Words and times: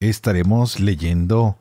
estaremos 0.00 0.78
leyendo 0.78 1.58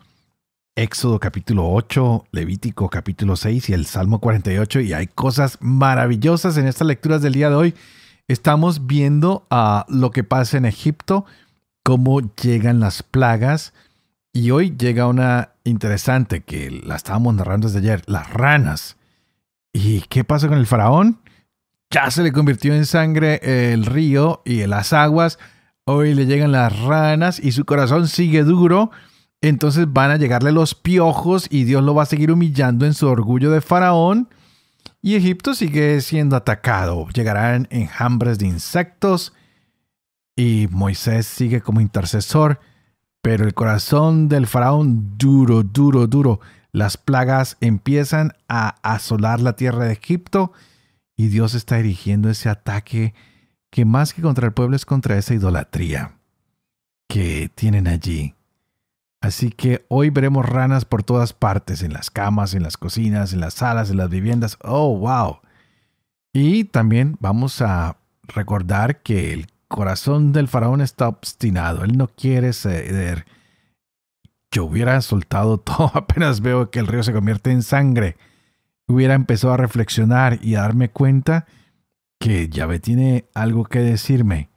Éxodo 0.75 1.19
capítulo 1.19 1.71
8, 1.71 2.27
Levítico 2.31 2.87
capítulo 2.89 3.35
6 3.35 3.69
y 3.69 3.73
el 3.73 3.87
Salmo 3.87 4.19
48 4.19 4.81
y 4.81 4.93
hay 4.93 5.07
cosas 5.07 5.57
maravillosas 5.59 6.55
en 6.57 6.67
estas 6.67 6.87
lecturas 6.87 7.23
del 7.23 7.33
día 7.33 7.49
de 7.49 7.55
hoy. 7.55 7.75
Estamos 8.27 8.85
viendo 8.85 9.47
a 9.49 9.85
lo 9.89 10.11
que 10.11 10.23
pasa 10.23 10.57
en 10.57 10.65
Egipto, 10.65 11.25
cómo 11.83 12.21
llegan 12.35 12.79
las 12.79 13.01
plagas 13.01 13.73
y 14.33 14.51
hoy 14.51 14.75
llega 14.77 15.07
una 15.07 15.49
interesante 15.63 16.41
que 16.41 16.69
la 16.69 16.95
estábamos 16.95 17.33
narrando 17.33 17.67
desde 17.67 17.79
ayer, 17.79 18.03
las 18.05 18.31
ranas. 18.31 18.97
¿Y 19.73 20.01
qué 20.01 20.23
pasa 20.23 20.47
con 20.47 20.59
el 20.59 20.67
faraón? 20.67 21.19
Ya 21.89 22.11
se 22.11 22.21
le 22.21 22.31
convirtió 22.31 22.75
en 22.75 22.85
sangre 22.85 23.73
el 23.73 23.85
río 23.85 24.43
y 24.45 24.63
las 24.67 24.93
aguas 24.93 25.39
Hoy 25.89 26.13
le 26.13 26.25
llegan 26.25 26.51
las 26.51 26.77
ranas 26.81 27.39
y 27.39 27.53
su 27.53 27.63
corazón 27.63 28.09
sigue 28.09 28.43
duro. 28.43 28.91
Entonces 29.39 29.85
van 29.89 30.11
a 30.11 30.17
llegarle 30.17 30.51
los 30.51 30.75
piojos 30.75 31.47
y 31.49 31.63
Dios 31.63 31.81
lo 31.81 31.95
va 31.95 32.03
a 32.03 32.07
seguir 32.07 32.29
humillando 32.29 32.85
en 32.85 32.93
su 32.93 33.07
orgullo 33.07 33.51
de 33.51 33.61
Faraón. 33.61 34.27
Y 35.01 35.15
Egipto 35.15 35.53
sigue 35.53 36.01
siendo 36.01 36.35
atacado. 36.35 37.07
Llegarán 37.13 37.69
enjambres 37.71 38.37
de 38.37 38.47
insectos. 38.47 39.31
Y 40.35 40.67
Moisés 40.71 41.25
sigue 41.25 41.61
como 41.61 41.79
intercesor. 41.79 42.59
Pero 43.21 43.45
el 43.45 43.53
corazón 43.53 44.27
del 44.27 44.45
faraón 44.45 45.17
duro, 45.17 45.63
duro, 45.63 46.05
duro. 46.07 46.41
Las 46.73 46.97
plagas 46.97 47.55
empiezan 47.61 48.33
a 48.49 48.75
asolar 48.83 49.39
la 49.39 49.55
tierra 49.55 49.85
de 49.85 49.93
Egipto. 49.93 50.51
Y 51.15 51.27
Dios 51.27 51.53
está 51.53 51.77
dirigiendo 51.77 52.29
ese 52.29 52.49
ataque 52.49 53.13
que 53.69 53.85
más 53.85 54.13
que 54.13 54.21
contra 54.21 54.47
el 54.47 54.53
pueblo 54.53 54.75
es 54.75 54.85
contra 54.85 55.17
esa 55.17 55.33
idolatría 55.33 56.17
que 57.07 57.49
tienen 57.53 57.87
allí. 57.87 58.35
Así 59.21 59.49
que 59.49 59.85
hoy 59.89 60.09
veremos 60.09 60.45
ranas 60.45 60.85
por 60.85 61.03
todas 61.03 61.33
partes, 61.33 61.81
en 61.81 61.93
las 61.93 62.11
camas, 62.11 62.53
en 62.53 62.63
las 62.63 62.77
cocinas, 62.77 63.33
en 63.33 63.39
las 63.39 63.55
salas, 63.55 63.89
en 63.89 63.97
las 63.97 64.09
viviendas. 64.09 64.57
¡Oh, 64.61 64.97
wow! 64.97 65.39
Y 66.33 66.65
también 66.65 67.17
vamos 67.19 67.61
a 67.61 67.97
recordar 68.23 69.01
que 69.01 69.33
el 69.33 69.47
corazón 69.67 70.33
del 70.33 70.47
faraón 70.47 70.81
está 70.81 71.07
obstinado, 71.07 71.83
él 71.83 71.97
no 71.97 72.07
quiere 72.07 72.53
ceder. 72.53 73.25
Yo 74.51 74.65
hubiera 74.65 75.01
soltado 75.01 75.57
todo 75.59 75.91
apenas 75.93 76.41
veo 76.41 76.69
que 76.69 76.79
el 76.79 76.87
río 76.87 77.03
se 77.03 77.13
convierte 77.13 77.51
en 77.51 77.63
sangre. 77.63 78.17
Hubiera 78.87 79.15
empezado 79.15 79.53
a 79.53 79.57
reflexionar 79.57 80.39
y 80.41 80.55
a 80.55 80.61
darme 80.61 80.89
cuenta 80.89 81.45
que 82.19 82.49
Yahvé 82.49 82.79
tiene 82.79 83.25
algo 83.33 83.65
que 83.65 83.79
decirme. 83.79 84.49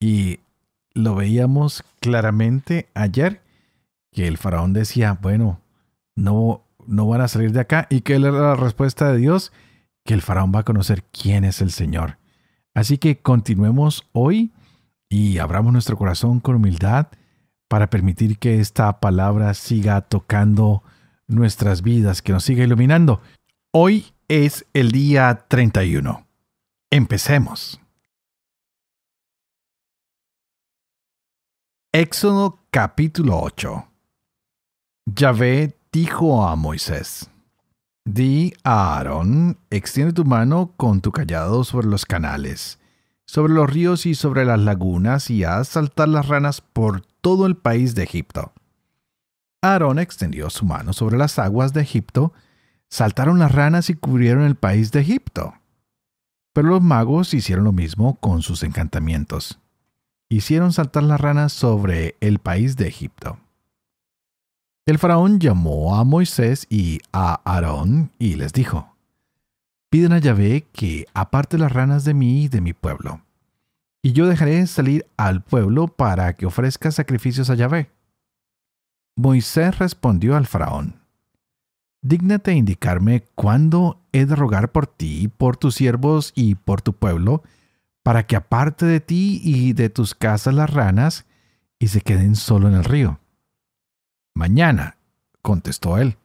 Y 0.00 0.40
lo 0.92 1.14
veíamos 1.14 1.84
claramente 2.00 2.88
ayer, 2.94 3.42
que 4.12 4.28
el 4.28 4.38
faraón 4.38 4.72
decía, 4.72 5.18
bueno, 5.20 5.60
no, 6.14 6.62
no 6.86 7.08
van 7.08 7.20
a 7.20 7.28
salir 7.28 7.52
de 7.52 7.60
acá. 7.60 7.86
Y 7.90 8.02
que 8.02 8.14
era 8.14 8.30
la 8.30 8.54
respuesta 8.54 9.12
de 9.12 9.18
Dios, 9.18 9.52
que 10.04 10.14
el 10.14 10.22
faraón 10.22 10.52
va 10.54 10.60
a 10.60 10.64
conocer 10.64 11.04
quién 11.04 11.44
es 11.44 11.60
el 11.60 11.70
Señor. 11.70 12.18
Así 12.74 12.98
que 12.98 13.18
continuemos 13.18 14.08
hoy 14.12 14.52
y 15.08 15.38
abramos 15.38 15.72
nuestro 15.72 15.96
corazón 15.96 16.40
con 16.40 16.56
humildad 16.56 17.08
para 17.68 17.88
permitir 17.88 18.38
que 18.38 18.60
esta 18.60 19.00
palabra 19.00 19.54
siga 19.54 20.00
tocando 20.02 20.82
nuestras 21.26 21.82
vidas, 21.82 22.22
que 22.22 22.32
nos 22.32 22.44
siga 22.44 22.64
iluminando. 22.64 23.20
Hoy 23.72 24.06
es 24.28 24.66
el 24.74 24.92
día 24.92 25.46
31. 25.48 26.23
Empecemos. 26.96 27.80
Éxodo 31.92 32.60
capítulo 32.70 33.40
8 33.40 33.88
Yahvé 35.06 35.76
dijo 35.90 36.46
a 36.46 36.54
Moisés, 36.54 37.28
Di 38.04 38.54
a 38.62 38.94
Aarón, 38.94 39.58
extiende 39.70 40.12
tu 40.12 40.24
mano 40.24 40.72
con 40.76 41.00
tu 41.00 41.10
callado 41.10 41.64
sobre 41.64 41.88
los 41.88 42.06
canales, 42.06 42.78
sobre 43.26 43.54
los 43.54 43.68
ríos 43.68 44.06
y 44.06 44.14
sobre 44.14 44.44
las 44.44 44.60
lagunas, 44.60 45.30
y 45.30 45.42
haz 45.42 45.66
saltar 45.66 46.06
las 46.06 46.28
ranas 46.28 46.60
por 46.60 47.00
todo 47.20 47.46
el 47.46 47.56
país 47.56 47.96
de 47.96 48.04
Egipto. 48.04 48.52
Aarón 49.62 49.98
extendió 49.98 50.48
su 50.48 50.64
mano 50.64 50.92
sobre 50.92 51.18
las 51.18 51.40
aguas 51.40 51.72
de 51.72 51.82
Egipto, 51.82 52.32
saltaron 52.88 53.40
las 53.40 53.50
ranas 53.50 53.90
y 53.90 53.94
cubrieron 53.94 54.44
el 54.44 54.54
país 54.54 54.92
de 54.92 55.00
Egipto. 55.00 55.54
Pero 56.54 56.68
los 56.68 56.82
magos 56.82 57.34
hicieron 57.34 57.64
lo 57.64 57.72
mismo 57.72 58.14
con 58.14 58.40
sus 58.40 58.62
encantamientos. 58.62 59.58
Hicieron 60.30 60.72
saltar 60.72 61.02
las 61.02 61.20
ranas 61.20 61.52
sobre 61.52 62.16
el 62.20 62.38
país 62.38 62.76
de 62.76 62.88
Egipto. 62.88 63.38
El 64.86 64.98
faraón 64.98 65.40
llamó 65.40 65.96
a 65.96 66.04
Moisés 66.04 66.66
y 66.70 67.00
a 67.12 67.40
Aarón 67.44 68.12
y 68.18 68.36
les 68.36 68.52
dijo, 68.52 68.94
Piden 69.90 70.12
a 70.12 70.18
Yahvé 70.18 70.66
que 70.72 71.06
aparte 71.12 71.58
las 71.58 71.72
ranas 71.72 72.04
de 72.04 72.14
mí 72.14 72.44
y 72.44 72.48
de 72.48 72.60
mi 72.60 72.72
pueblo, 72.72 73.22
y 74.02 74.12
yo 74.12 74.26
dejaré 74.26 74.66
salir 74.66 75.06
al 75.16 75.42
pueblo 75.42 75.88
para 75.88 76.34
que 76.34 76.46
ofrezca 76.46 76.90
sacrificios 76.90 77.48
a 77.48 77.54
Yahvé. 77.54 77.90
Moisés 79.16 79.78
respondió 79.78 80.36
al 80.36 80.46
faraón, 80.46 81.00
Dígnate 82.06 82.52
indicarme 82.52 83.24
cuándo 83.34 83.98
he 84.12 84.26
de 84.26 84.36
rogar 84.36 84.72
por 84.72 84.86
ti, 84.86 85.28
por 85.28 85.56
tus 85.56 85.76
siervos 85.76 86.34
y 86.36 86.54
por 86.54 86.82
tu 86.82 86.92
pueblo, 86.92 87.42
para 88.02 88.26
que 88.26 88.36
aparte 88.36 88.84
de 88.84 89.00
ti 89.00 89.40
y 89.42 89.72
de 89.72 89.88
tus 89.88 90.14
casas 90.14 90.52
las 90.52 90.68
ranas, 90.68 91.24
y 91.78 91.88
se 91.88 92.02
queden 92.02 92.36
solo 92.36 92.68
en 92.68 92.74
el 92.74 92.84
río. 92.84 93.20
Mañana, 94.34 94.98
contestó 95.40 95.96
él. 95.96 96.18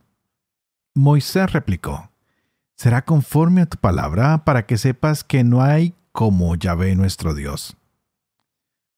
Moisés 0.95 1.53
replicó, 1.53 2.11
será 2.75 3.05
conforme 3.05 3.61
a 3.61 3.65
tu 3.65 3.77
palabra 3.77 4.43
para 4.43 4.65
que 4.65 4.77
sepas 4.77 5.23
que 5.23 5.45
no 5.45 5.61
hay 5.61 5.95
como 6.11 6.55
Yahvé 6.55 6.93
nuestro 6.97 7.33
Dios. 7.33 7.77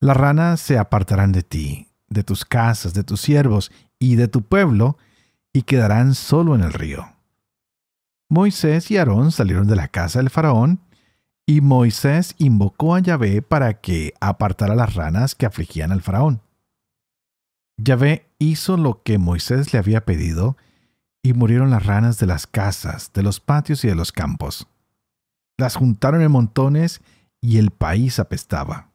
Las 0.00 0.16
ranas 0.16 0.58
se 0.58 0.78
apartarán 0.78 1.30
de 1.30 1.44
ti, 1.44 1.86
de 2.08 2.24
tus 2.24 2.44
casas, 2.44 2.92
de 2.92 3.04
tus 3.04 3.20
siervos 3.20 3.70
y 4.00 4.16
de 4.16 4.26
tu 4.26 4.42
pueblo, 4.42 4.98
y 5.52 5.62
quedarán 5.62 6.14
solo 6.14 6.54
en 6.54 6.62
el 6.62 6.72
río. 6.72 7.06
Moisés 8.28 8.90
y 8.90 8.96
Aarón 8.96 9.30
salieron 9.30 9.66
de 9.66 9.76
la 9.76 9.88
casa 9.88 10.18
del 10.18 10.30
faraón, 10.30 10.80
y 11.44 11.60
Moisés 11.60 12.34
invocó 12.38 12.94
a 12.94 13.00
Yahvé 13.00 13.42
para 13.42 13.80
que 13.80 14.14
apartara 14.20 14.74
las 14.74 14.94
ranas 14.94 15.34
que 15.34 15.44
afligían 15.44 15.92
al 15.92 16.00
faraón. 16.00 16.40
Yahvé 17.76 18.30
hizo 18.38 18.76
lo 18.76 19.02
que 19.02 19.18
Moisés 19.18 19.72
le 19.72 19.78
había 19.78 20.04
pedido, 20.04 20.56
y 21.22 21.34
murieron 21.34 21.70
las 21.70 21.84
ranas 21.84 22.18
de 22.18 22.26
las 22.26 22.46
casas, 22.46 23.12
de 23.12 23.22
los 23.22 23.38
patios 23.40 23.84
y 23.84 23.88
de 23.88 23.94
los 23.94 24.12
campos. 24.12 24.66
Las 25.58 25.76
juntaron 25.76 26.22
en 26.22 26.32
montones 26.32 27.00
y 27.40 27.58
el 27.58 27.70
país 27.70 28.18
apestaba. 28.18 28.90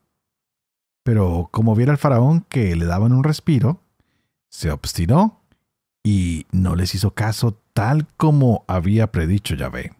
Pero 1.03 1.47
como 1.51 1.75
viera 1.75 1.93
el 1.93 1.97
faraón 1.97 2.41
que 2.49 2.75
le 2.75 2.85
daban 2.85 3.13
un 3.13 3.23
respiro, 3.23 3.81
se 4.49 4.71
obstinó 4.71 5.41
y 6.09 6.47
no 6.53 6.77
les 6.77 6.95
hizo 6.95 7.11
caso 7.11 7.59
tal 7.73 8.07
como 8.15 8.63
había 8.69 9.11
predicho 9.11 9.55
Yahvé. 9.55 9.91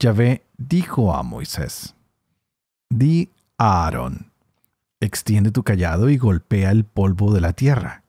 Yahvé 0.00 0.44
dijo 0.58 1.14
a 1.14 1.22
Moisés, 1.22 1.94
Di 2.92 3.30
a 3.56 3.84
Aarón, 3.84 4.32
extiende 4.98 5.52
tu 5.52 5.62
callado 5.62 6.10
y 6.10 6.16
golpea 6.16 6.72
el 6.72 6.82
polvo 6.82 7.32
de 7.32 7.40
la 7.40 7.52
tierra, 7.52 8.02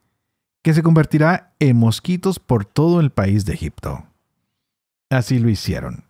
que 0.63 0.73
se 0.73 0.81
convertirá 0.81 1.53
en 1.59 1.77
mosquitos 1.77 2.39
por 2.39 2.65
todo 2.65 2.99
el 2.99 3.11
país 3.11 3.45
de 3.45 3.53
Egipto. 3.53 4.07
Así 5.11 5.37
lo 5.37 5.49
hicieron. 5.51 6.05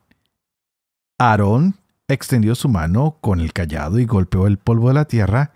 Aarón 1.18 1.76
extendió 2.08 2.56
su 2.56 2.70
mano 2.70 3.18
con 3.20 3.42
el 3.42 3.52
callado 3.52 4.00
y 4.00 4.06
golpeó 4.06 4.48
el 4.48 4.58
polvo 4.58 4.88
de 4.88 4.94
la 4.94 5.06
tierra, 5.06 5.52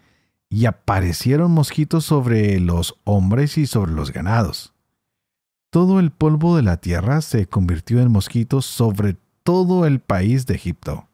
y 0.50 0.66
aparecieron 0.66 1.52
mosquitos 1.52 2.04
sobre 2.04 2.60
los 2.60 3.00
hombres 3.06 3.58
y 3.58 3.66
sobre 3.66 3.94
los 3.94 4.12
ganados 4.12 4.75
todo 5.76 6.00
el 6.00 6.10
polvo 6.10 6.56
de 6.56 6.62
la 6.62 6.78
tierra 6.78 7.20
se 7.20 7.48
convirtió 7.48 8.00
en 8.00 8.10
mosquitos 8.10 8.66
sobre 8.66 9.18
todo 9.44 9.86
el 9.86 10.00
país 10.00 10.46
de 10.46 10.56
Egipto. 10.56 11.10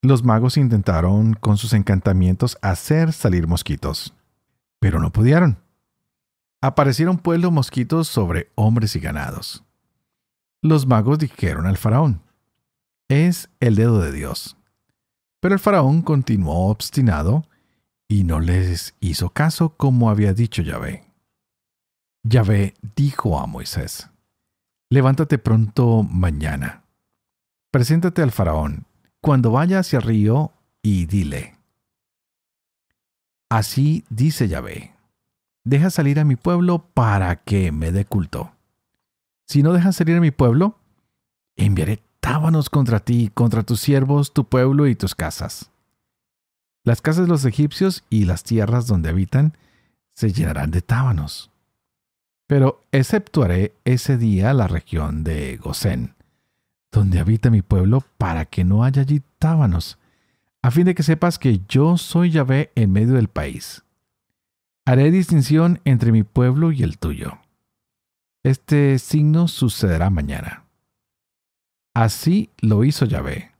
Los 0.00 0.24
magos 0.24 0.56
intentaron 0.56 1.34
con 1.34 1.58
sus 1.58 1.74
encantamientos 1.74 2.56
hacer 2.62 3.12
salir 3.12 3.46
mosquitos, 3.46 4.14
pero 4.78 5.00
no 5.00 5.12
pudieron. 5.12 5.58
aparecieron 6.62 7.18
pues 7.18 7.38
los 7.42 7.52
mosquitos 7.52 8.08
sobre 8.08 8.52
hombres 8.54 8.96
y 8.96 9.00
ganados. 9.00 9.64
Los 10.62 10.86
magos 10.86 11.18
dijeron 11.18 11.66
al 11.66 11.76
faraón, 11.76 12.22
es 13.08 13.50
el 13.60 13.76
dedo 13.76 14.00
de 14.00 14.12
Dios. 14.12 14.56
Pero 15.40 15.54
el 15.54 15.60
faraón 15.60 16.00
continuó 16.00 16.70
obstinado 16.70 17.44
y 18.08 18.24
no 18.24 18.40
les 18.40 18.94
hizo 18.98 19.28
caso 19.28 19.76
como 19.76 20.08
había 20.08 20.32
dicho 20.32 20.62
Yahvé. 20.62 21.09
Yahvé 22.22 22.74
dijo 22.96 23.40
a 23.40 23.46
Moisés, 23.46 24.10
levántate 24.90 25.38
pronto 25.38 26.02
mañana, 26.02 26.84
preséntate 27.70 28.22
al 28.22 28.30
faraón 28.30 28.84
cuando 29.20 29.50
vaya 29.52 29.78
hacia 29.78 29.98
el 29.98 30.02
río 30.02 30.52
y 30.82 31.06
dile, 31.06 31.56
así 33.48 34.04
dice 34.10 34.48
Yahvé, 34.48 34.92
deja 35.64 35.88
salir 35.90 36.20
a 36.20 36.24
mi 36.24 36.36
pueblo 36.36 36.84
para 36.92 37.36
que 37.36 37.72
me 37.72 37.90
dé 37.90 38.04
culto. 38.04 38.52
Si 39.46 39.62
no 39.62 39.72
dejas 39.72 39.96
salir 39.96 40.16
a 40.16 40.20
mi 40.20 40.30
pueblo, 40.30 40.78
enviaré 41.56 42.02
tábanos 42.20 42.70
contra 42.70 43.00
ti, 43.00 43.30
contra 43.32 43.62
tus 43.62 43.80
siervos, 43.80 44.32
tu 44.32 44.44
pueblo 44.44 44.86
y 44.86 44.94
tus 44.94 45.14
casas. 45.14 45.70
Las 46.84 47.00
casas 47.00 47.24
de 47.24 47.28
los 47.28 47.44
egipcios 47.44 48.04
y 48.10 48.26
las 48.26 48.42
tierras 48.42 48.86
donde 48.86 49.08
habitan 49.08 49.56
se 50.14 50.32
llenarán 50.32 50.70
de 50.70 50.82
tábanos. 50.82 51.50
Pero 52.50 52.82
exceptuaré 52.90 53.76
ese 53.84 54.18
día 54.18 54.52
la 54.54 54.66
región 54.66 55.22
de 55.22 55.56
Gosén, 55.56 56.16
donde 56.90 57.20
habita 57.20 57.48
mi 57.48 57.62
pueblo, 57.62 58.02
para 58.18 58.44
que 58.44 58.64
no 58.64 58.82
haya 58.82 59.02
allí 59.02 59.22
tábanos, 59.38 60.00
a 60.60 60.72
fin 60.72 60.84
de 60.84 60.96
que 60.96 61.04
sepas 61.04 61.38
que 61.38 61.60
yo 61.68 61.96
soy 61.96 62.32
Yahvé 62.32 62.72
en 62.74 62.90
medio 62.90 63.14
del 63.14 63.28
país. 63.28 63.84
Haré 64.84 65.12
distinción 65.12 65.78
entre 65.84 66.10
mi 66.10 66.24
pueblo 66.24 66.72
y 66.72 66.82
el 66.82 66.98
tuyo. 66.98 67.38
Este 68.42 68.98
signo 68.98 69.46
sucederá 69.46 70.10
mañana. 70.10 70.64
Así 71.94 72.50
lo 72.58 72.82
hizo 72.82 73.04
Yahvé. 73.04 73.52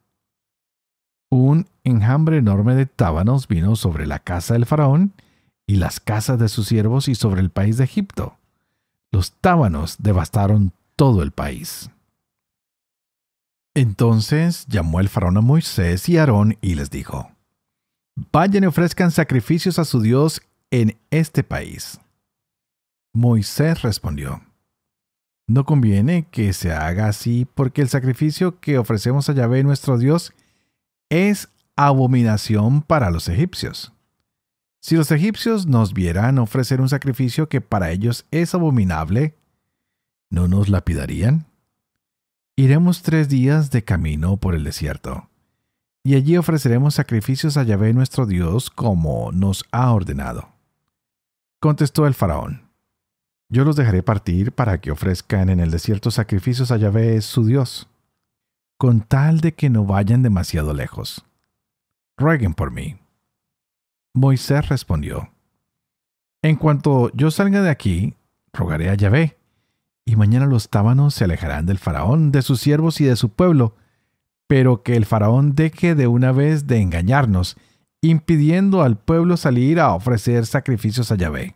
Un 1.30 1.68
enjambre 1.84 2.38
enorme 2.38 2.74
de 2.74 2.86
tábanos 2.86 3.46
vino 3.46 3.76
sobre 3.76 4.08
la 4.08 4.18
casa 4.18 4.54
del 4.54 4.66
faraón 4.66 5.12
y 5.64 5.76
las 5.76 6.00
casas 6.00 6.40
de 6.40 6.48
sus 6.48 6.66
siervos 6.66 7.06
y 7.06 7.14
sobre 7.14 7.40
el 7.40 7.50
país 7.50 7.76
de 7.76 7.84
Egipto. 7.84 8.39
Los 9.12 9.32
tábanos 9.32 9.96
devastaron 9.98 10.72
todo 10.96 11.22
el 11.22 11.32
país. 11.32 11.90
Entonces 13.74 14.66
llamó 14.66 15.00
el 15.00 15.08
faraón 15.08 15.36
a 15.36 15.40
Moisés 15.40 16.08
y 16.08 16.18
Aarón 16.18 16.58
y 16.60 16.74
les 16.74 16.90
dijo, 16.90 17.30
Vayan 18.32 18.64
y 18.64 18.66
ofrezcan 18.66 19.10
sacrificios 19.10 19.78
a 19.78 19.84
su 19.84 20.00
Dios 20.00 20.42
en 20.70 20.98
este 21.10 21.42
país. 21.42 22.00
Moisés 23.12 23.82
respondió, 23.82 24.42
no 25.50 25.64
conviene 25.64 26.28
que 26.30 26.52
se 26.52 26.72
haga 26.72 27.08
así 27.08 27.44
porque 27.56 27.82
el 27.82 27.88
sacrificio 27.88 28.60
que 28.60 28.78
ofrecemos 28.78 29.28
a 29.28 29.32
Yahvé 29.32 29.64
nuestro 29.64 29.98
Dios 29.98 30.32
es 31.08 31.48
abominación 31.74 32.82
para 32.82 33.10
los 33.10 33.28
egipcios. 33.28 33.92
Si 34.80 34.96
los 34.96 35.10
egipcios 35.10 35.66
nos 35.66 35.92
vieran 35.92 36.38
ofrecer 36.38 36.80
un 36.80 36.88
sacrificio 36.88 37.48
que 37.48 37.60
para 37.60 37.90
ellos 37.90 38.26
es 38.30 38.54
abominable, 38.54 39.36
¿no 40.30 40.48
nos 40.48 40.70
lapidarían? 40.70 41.46
Iremos 42.56 43.02
tres 43.02 43.28
días 43.28 43.70
de 43.70 43.84
camino 43.84 44.38
por 44.38 44.54
el 44.54 44.64
desierto, 44.64 45.28
y 46.02 46.14
allí 46.14 46.38
ofreceremos 46.38 46.94
sacrificios 46.94 47.58
a 47.58 47.62
Yahvé 47.62 47.92
nuestro 47.92 48.24
Dios 48.24 48.70
como 48.70 49.32
nos 49.32 49.64
ha 49.70 49.92
ordenado. 49.92 50.48
Contestó 51.60 52.06
el 52.06 52.14
faraón. 52.14 52.70
Yo 53.50 53.64
los 53.64 53.76
dejaré 53.76 54.02
partir 54.02 54.52
para 54.52 54.80
que 54.80 54.92
ofrezcan 54.92 55.50
en 55.50 55.60
el 55.60 55.70
desierto 55.70 56.10
sacrificios 56.10 56.70
a 56.70 56.76
Yahvé 56.78 57.20
su 57.20 57.44
Dios, 57.44 57.88
con 58.78 59.00
tal 59.00 59.40
de 59.40 59.52
que 59.52 59.68
no 59.68 59.84
vayan 59.84 60.22
demasiado 60.22 60.72
lejos. 60.72 61.26
Rueguen 62.16 62.54
por 62.54 62.70
mí. 62.70 62.99
Moisés 64.12 64.68
respondió, 64.68 65.32
En 66.42 66.56
cuanto 66.56 67.10
yo 67.14 67.30
salga 67.30 67.62
de 67.62 67.70
aquí, 67.70 68.16
rogaré 68.52 68.90
a 68.90 68.94
Yahvé, 68.94 69.38
y 70.04 70.16
mañana 70.16 70.46
los 70.46 70.68
tábanos 70.68 71.14
se 71.14 71.24
alejarán 71.24 71.66
del 71.66 71.78
faraón, 71.78 72.32
de 72.32 72.42
sus 72.42 72.60
siervos 72.60 73.00
y 73.00 73.04
de 73.04 73.16
su 73.16 73.28
pueblo, 73.30 73.76
pero 74.48 74.82
que 74.82 74.96
el 74.96 75.06
faraón 75.06 75.54
deje 75.54 75.94
de 75.94 76.08
una 76.08 76.32
vez 76.32 76.66
de 76.66 76.80
engañarnos, 76.80 77.56
impidiendo 78.00 78.82
al 78.82 78.98
pueblo 78.98 79.36
salir 79.36 79.78
a 79.78 79.94
ofrecer 79.94 80.46
sacrificios 80.46 81.12
a 81.12 81.16
Yahvé. 81.16 81.54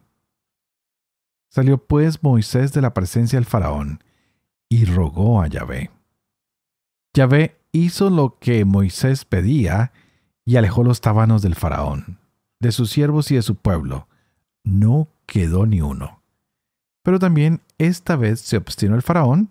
Salió 1.50 1.78
pues 1.78 2.22
Moisés 2.22 2.72
de 2.72 2.82
la 2.82 2.94
presencia 2.94 3.36
del 3.36 3.46
faraón 3.46 4.02
y 4.68 4.84
rogó 4.84 5.40
a 5.40 5.48
Yahvé. 5.48 5.90
Yahvé 7.14 7.56
hizo 7.72 8.10
lo 8.10 8.38
que 8.38 8.64
Moisés 8.64 9.24
pedía 9.24 9.92
y 10.44 10.56
alejó 10.56 10.84
los 10.84 11.00
tábanos 11.00 11.42
del 11.42 11.54
faraón, 11.54 12.18
de 12.64 12.72
sus 12.72 12.90
siervos 12.90 13.30
y 13.30 13.36
de 13.36 13.42
su 13.42 13.54
pueblo. 13.56 14.08
No 14.64 15.08
quedó 15.26 15.66
ni 15.66 15.82
uno. 15.82 16.22
Pero 17.02 17.18
también 17.18 17.60
esta 17.78 18.16
vez 18.16 18.40
se 18.40 18.56
obstinó 18.56 18.96
el 18.96 19.02
faraón 19.02 19.50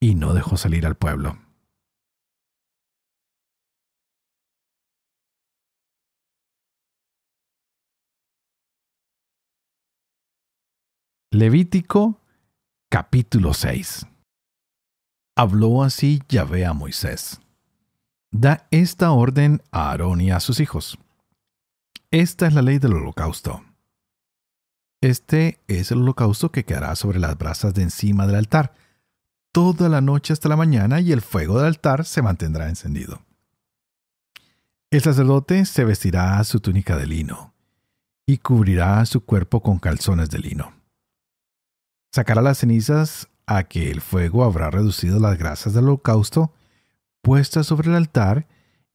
y 0.00 0.14
no 0.14 0.32
dejó 0.32 0.56
salir 0.56 0.86
al 0.86 0.96
pueblo. 0.96 1.38
Levítico 11.30 12.18
capítulo 12.90 13.54
6 13.54 14.06
Habló 15.36 15.82
así 15.82 16.20
Yahvé 16.28 16.66
a 16.66 16.72
Moisés. 16.72 17.40
Da 18.30 18.66
esta 18.70 19.12
orden 19.12 19.62
a 19.70 19.90
Aarón 19.90 20.20
y 20.20 20.30
a 20.30 20.40
sus 20.40 20.60
hijos. 20.60 20.98
Esta 22.12 22.46
es 22.46 22.52
la 22.52 22.60
ley 22.60 22.78
del 22.78 22.92
holocausto. 22.92 23.64
Este 25.00 25.60
es 25.66 25.90
el 25.92 26.02
holocausto 26.02 26.52
que 26.52 26.62
quedará 26.62 26.94
sobre 26.94 27.18
las 27.18 27.38
brasas 27.38 27.72
de 27.72 27.84
encima 27.84 28.26
del 28.26 28.36
altar, 28.36 28.74
toda 29.50 29.88
la 29.88 30.02
noche 30.02 30.34
hasta 30.34 30.50
la 30.50 30.56
mañana, 30.56 31.00
y 31.00 31.10
el 31.12 31.22
fuego 31.22 31.56
del 31.56 31.68
altar 31.68 32.04
se 32.04 32.20
mantendrá 32.20 32.68
encendido. 32.68 33.22
El 34.90 35.00
sacerdote 35.00 35.64
se 35.64 35.86
vestirá 35.86 36.44
su 36.44 36.60
túnica 36.60 36.98
de 36.98 37.06
lino, 37.06 37.54
y 38.26 38.36
cubrirá 38.36 39.06
su 39.06 39.24
cuerpo 39.24 39.62
con 39.62 39.78
calzones 39.78 40.28
de 40.28 40.38
lino 40.38 40.74
Sacará 42.12 42.42
las 42.42 42.58
cenizas 42.58 43.28
a 43.46 43.64
que 43.64 43.90
el 43.90 44.02
fuego 44.02 44.44
habrá 44.44 44.70
reducido 44.70 45.18
las 45.18 45.38
grasas 45.38 45.72
del 45.72 45.84
holocausto 45.84 46.52
puestas 47.22 47.66
sobre 47.66 47.88
el 47.88 47.96
altar 47.96 48.46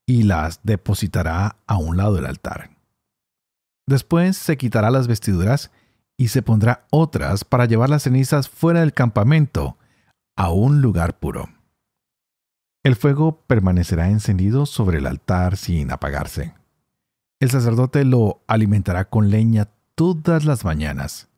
y 0.06 0.22
las 0.22 0.60
depositará 0.62 1.56
a 1.66 1.78
un 1.78 1.96
lado 1.96 2.14
del 2.14 2.26
altar. 2.26 2.77
Después 3.88 4.36
se 4.36 4.56
quitará 4.56 4.90
las 4.90 5.08
vestiduras 5.08 5.70
y 6.16 6.28
se 6.28 6.42
pondrá 6.42 6.86
otras 6.90 7.44
para 7.44 7.64
llevar 7.64 7.90
las 7.90 8.04
cenizas 8.04 8.48
fuera 8.48 8.80
del 8.80 8.92
campamento 8.92 9.78
a 10.36 10.50
un 10.50 10.80
lugar 10.80 11.18
puro. 11.18 11.48
El 12.84 12.96
fuego 12.96 13.44
permanecerá 13.46 14.08
encendido 14.08 14.66
sobre 14.66 14.98
el 14.98 15.06
altar 15.06 15.56
sin 15.56 15.90
apagarse. 15.90 16.54
El 17.40 17.50
sacerdote 17.50 18.04
lo 18.04 18.42
alimentará 18.46 19.08
con 19.08 19.30
leña 19.30 19.68
todas 19.94 20.44
las 20.44 20.64
mañanas 20.64 21.28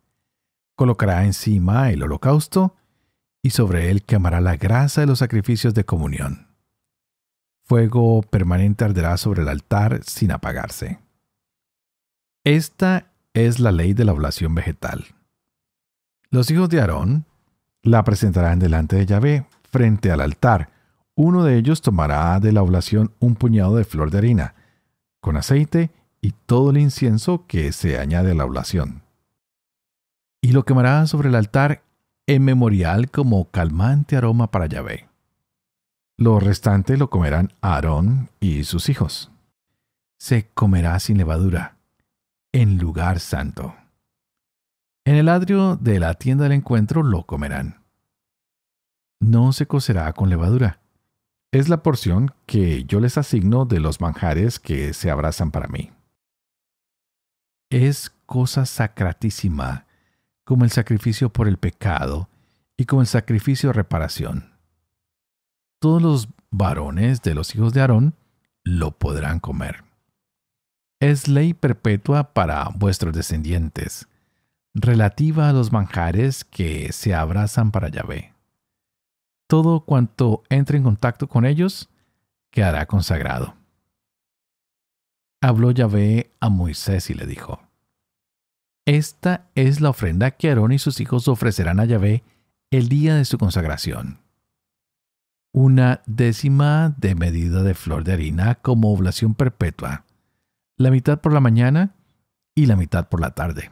colocará 0.81 1.27
encima 1.27 1.91
el 1.91 2.03
holocausto 2.03 2.75
y 3.43 3.51
sobre 3.51 3.91
él 3.91 4.03
quemará 4.03 4.41
la 4.41 4.57
grasa 4.57 5.03
de 5.03 5.07
los 5.07 5.19
sacrificios 5.19 5.75
de 5.75 5.85
comunión. 5.85 6.57
Fuego 7.67 8.23
permanente 8.23 8.87
arderá 8.87 9.19
sobre 9.19 9.43
el 9.43 9.51
altar 9.51 10.01
sin 10.05 10.33
apagarse. 10.33 10.99
Esta 12.45 13.07
es 13.35 13.61
la 13.61 13.73
ley 13.73 13.93
de 13.93 14.05
la 14.05 14.13
oblación 14.13 14.55
vegetal. 14.55 15.05
Los 16.31 16.51
hijos 16.51 16.69
de 16.69 16.81
Aarón 16.81 17.27
la 17.83 18.05
presentarán 18.05 18.59
delante 18.59 18.97
de 18.97 19.07
Yahvé 19.07 19.47
frente 19.71 20.11
al 20.11 20.21
altar. 20.21 20.71
Uno 21.15 21.45
de 21.45 21.57
ellos 21.57 21.83
tomará 21.83 22.39
de 22.41 22.53
la 22.53 22.63
oblación 22.63 23.13
un 23.19 23.35
puñado 23.35 23.77
de 23.77 23.85
flor 23.85 24.11
de 24.11 24.19
harina, 24.19 24.55
con 25.21 25.37
aceite 25.37 25.91
y 26.21 26.33
todo 26.33 26.71
el 26.71 26.79
incienso 26.79 27.47
que 27.47 27.73
se 27.73 27.99
añade 27.99 28.33
a 28.33 28.35
la 28.35 28.45
oblación 28.45 29.03
y 30.41 30.53
lo 30.53 30.65
quemará 30.65 31.07
sobre 31.07 31.29
el 31.29 31.35
altar 31.35 31.83
en 32.27 32.45
memorial 32.45 33.11
como 33.11 33.51
calmante 33.51 34.17
aroma 34.17 34.51
para 34.51 34.67
Yahvé. 34.67 35.09
Lo 36.17 36.39
restante 36.39 36.97
lo 36.97 37.11
comerán 37.11 37.53
Aarón 37.61 38.31
y 38.41 38.65
sus 38.65 38.89
hijos. 38.89 39.31
Se 40.19 40.49
comerá 40.53 40.99
sin 41.01 41.19
levadura, 41.19 41.77
en 42.53 42.79
lugar 42.79 43.21
santo. 43.21 43.75
En 45.05 45.17
el 45.17 45.29
adrio 45.29 45.77
de 45.77 45.99
la 45.99 46.15
tienda 46.15 46.45
del 46.45 46.53
encuentro 46.53 47.03
lo 47.03 47.25
comerán. 47.25 47.83
No 49.21 49.53
se 49.53 49.67
cocerá 49.67 50.13
con 50.13 50.31
levadura. 50.31 50.81
Es 51.53 51.69
la 51.69 51.83
porción 51.83 52.33
que 52.47 52.85
yo 52.85 53.01
les 53.01 53.19
asigno 53.19 53.65
de 53.65 53.81
los 53.81 54.01
manjares 54.01 54.59
que 54.59 54.93
se 54.93 55.11
abrazan 55.11 55.51
para 55.51 55.69
mí. 55.69 55.91
Es 57.71 58.11
cosa 58.27 58.67
sacratísima 58.67 59.87
como 60.45 60.65
el 60.65 60.71
sacrificio 60.71 61.33
por 61.33 61.49
el 61.49 61.59
pecado 61.59 62.29
y 62.77 62.87
como 62.87 63.03
el 63.03 63.09
sacrificio 63.09 63.69
de 63.69 63.75
reparación. 63.75 64.55
Todos 65.81 66.03
los 66.03 66.29
varones 66.51 67.23
de 67.23 67.35
los 67.35 67.55
hijos 67.55 67.73
de 67.73 67.81
Aarón 67.81 68.15
lo 68.65 68.93
podrán 68.93 69.41
comer. 69.41 69.90
Es 71.01 71.29
ley 71.29 71.55
perpetua 71.55 72.35
para 72.35 72.69
vuestros 72.75 73.15
descendientes, 73.15 74.07
relativa 74.75 75.49
a 75.49 75.53
los 75.53 75.73
manjares 75.73 76.45
que 76.45 76.93
se 76.93 77.15
abrazan 77.15 77.71
para 77.71 77.89
Yahvé. 77.89 78.35
Todo 79.49 79.81
cuanto 79.87 80.43
entre 80.51 80.77
en 80.77 80.85
contacto 80.85 81.27
con 81.27 81.47
ellos 81.47 81.89
quedará 82.51 82.87
consagrado. 82.87 83.57
Habló 85.41 85.71
Yahvé 85.71 86.33
a 86.39 86.51
Moisés 86.51 87.09
y 87.09 87.15
le 87.15 87.27
dijo, 87.27 87.63
esta 88.85 89.49
es 89.55 89.81
la 89.81 89.91
ofrenda 89.91 90.33
que 90.33 90.49
Aarón 90.49 90.73
y 90.73 90.79
sus 90.79 91.01
hijos 91.01 91.29
ofrecerán 91.29 91.81
a 91.81 91.85
Yahvé 91.85 92.25
el 92.71 92.89
día 92.89 93.15
de 93.15 93.25
su 93.25 93.39
consagración. 93.39 94.19
Una 95.53 96.03
décima 96.07 96.95
de 96.99 97.15
medida 97.15 97.63
de 97.63 97.75
flor 97.75 98.05
de 98.05 98.13
harina 98.13 98.57
como 98.57 98.93
oblación 98.93 99.35
perpetua, 99.35 100.05
la 100.81 100.91
mitad 100.91 101.21
por 101.21 101.35
la 101.35 101.41
mañana 101.41 101.95
y 102.55 102.65
la 102.65 102.75
mitad 102.75 103.11
por 103.11 103.21
la 103.21 103.33
tarde. 103.33 103.71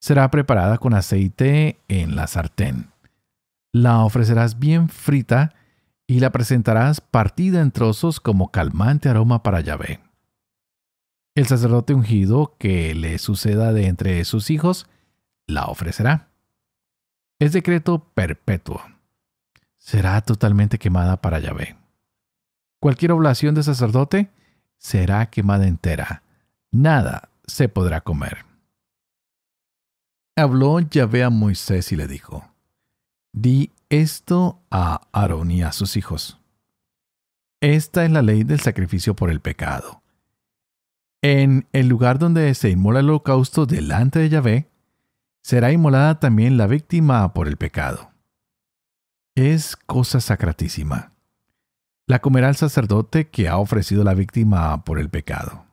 Será 0.00 0.28
preparada 0.28 0.78
con 0.78 0.92
aceite 0.92 1.78
en 1.86 2.16
la 2.16 2.26
sartén. 2.26 2.90
La 3.72 4.00
ofrecerás 4.04 4.58
bien 4.58 4.88
frita 4.88 5.54
y 6.08 6.18
la 6.18 6.32
presentarás 6.32 7.00
partida 7.00 7.60
en 7.60 7.70
trozos 7.70 8.18
como 8.18 8.50
calmante 8.50 9.08
aroma 9.08 9.44
para 9.44 9.60
Yahvé. 9.60 10.00
El 11.36 11.46
sacerdote 11.46 11.94
ungido 11.94 12.56
que 12.58 12.92
le 12.96 13.16
suceda 13.20 13.72
de 13.72 13.86
entre 13.86 14.24
sus 14.24 14.50
hijos 14.50 14.88
la 15.46 15.66
ofrecerá. 15.66 16.30
Es 17.38 17.52
decreto 17.52 18.10
perpetuo. 18.14 18.82
Será 19.78 20.20
totalmente 20.22 20.76
quemada 20.80 21.20
para 21.20 21.38
Yahvé. 21.38 21.76
Cualquier 22.80 23.12
oblación 23.12 23.54
de 23.54 23.62
sacerdote 23.62 24.32
será 24.84 25.26
quemada 25.30 25.66
entera. 25.66 26.22
Nada 26.70 27.30
se 27.46 27.68
podrá 27.68 28.02
comer. 28.02 28.44
Habló 30.36 30.78
Yahvé 30.78 31.24
a 31.24 31.30
Moisés 31.30 31.90
y 31.90 31.96
le 31.96 32.06
dijo, 32.06 32.44
Di 33.32 33.72
esto 33.88 34.60
a 34.70 35.08
Aarón 35.12 35.50
y 35.50 35.62
a 35.62 35.72
sus 35.72 35.96
hijos. 35.96 36.38
Esta 37.60 38.04
es 38.04 38.10
la 38.10 38.22
ley 38.22 38.44
del 38.44 38.60
sacrificio 38.60 39.16
por 39.16 39.30
el 39.30 39.40
pecado 39.40 40.04
en 41.24 41.66
el 41.72 41.88
lugar 41.88 42.18
donde 42.18 42.54
se 42.54 42.68
inmola 42.68 43.00
el 43.00 43.08
holocausto 43.08 43.64
delante 43.64 44.18
de 44.18 44.28
Yahvé, 44.28 44.68
será 45.40 45.72
inmolada 45.72 46.20
también 46.20 46.58
la 46.58 46.66
víctima 46.66 47.32
por 47.32 47.48
el 47.48 47.56
pecado. 47.56 48.10
Es 49.34 49.74
cosa 49.74 50.20
sacratísima. 50.20 51.13
La 52.06 52.18
comerá 52.18 52.50
el 52.50 52.56
sacerdote 52.56 53.28
que 53.28 53.48
ha 53.48 53.56
ofrecido 53.56 54.04
la 54.04 54.12
víctima 54.12 54.84
por 54.84 54.98
el 54.98 55.08
pecado. 55.08 55.64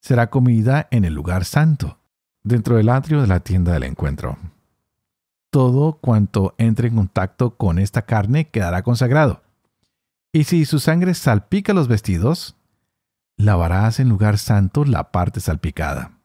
Será 0.00 0.30
comida 0.30 0.88
en 0.90 1.04
el 1.04 1.14
lugar 1.14 1.44
santo, 1.44 1.98
dentro 2.42 2.76
del 2.76 2.88
atrio 2.88 3.20
de 3.20 3.28
la 3.28 3.40
tienda 3.40 3.72
del 3.72 3.84
encuentro. 3.84 4.36
Todo 5.50 5.98
cuanto 6.00 6.54
entre 6.58 6.88
en 6.88 6.96
contacto 6.96 7.56
con 7.56 7.78
esta 7.78 8.02
carne 8.02 8.48
quedará 8.48 8.82
consagrado. 8.82 9.42
Y 10.32 10.44
si 10.44 10.64
su 10.64 10.80
sangre 10.80 11.14
salpica 11.14 11.72
los 11.72 11.86
vestidos, 11.86 12.56
lavarás 13.36 14.00
en 14.00 14.08
lugar 14.08 14.38
santo 14.38 14.84
la 14.84 15.12
parte 15.12 15.40
salpicada. 15.40 16.18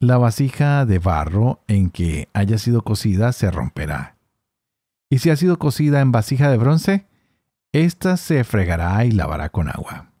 La 0.00 0.18
vasija 0.18 0.84
de 0.84 0.98
barro 0.98 1.62
en 1.68 1.90
que 1.90 2.28
haya 2.34 2.58
sido 2.58 2.82
cocida 2.82 3.32
se 3.32 3.52
romperá. 3.52 4.16
Y 5.08 5.18
si 5.18 5.30
ha 5.30 5.36
sido 5.36 5.60
cocida 5.60 6.00
en 6.00 6.10
vasija 6.10 6.50
de 6.50 6.58
bronce, 6.58 7.06
ésta 7.72 8.16
se 8.16 8.44
fregará 8.44 9.04
y 9.04 9.12
lavará 9.12 9.48
con 9.48 9.68
agua. 9.68 10.12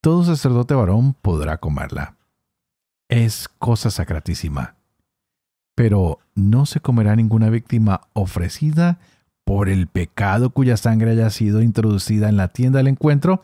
Todo 0.00 0.24
sacerdote 0.24 0.74
varón 0.74 1.14
podrá 1.14 1.58
comerla. 1.58 2.16
Es 3.08 3.48
cosa 3.58 3.90
sacratísima. 3.90 4.76
Pero 5.74 6.18
no 6.34 6.66
se 6.66 6.80
comerá 6.80 7.16
ninguna 7.16 7.50
víctima 7.50 8.02
ofrecida 8.12 8.98
por 9.44 9.68
el 9.68 9.86
pecado 9.86 10.50
cuya 10.50 10.76
sangre 10.76 11.12
haya 11.12 11.30
sido 11.30 11.62
introducida 11.62 12.28
en 12.28 12.36
la 12.36 12.48
tienda 12.48 12.78
del 12.78 12.88
encuentro 12.88 13.42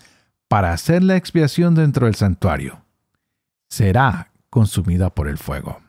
para 0.48 0.72
hacer 0.72 1.02
la 1.02 1.16
expiación 1.16 1.74
dentro 1.74 2.06
del 2.06 2.14
santuario. 2.14 2.82
Será 3.68 4.32
consumida 4.50 5.10
por 5.10 5.28
el 5.28 5.38
fuego. 5.38 5.81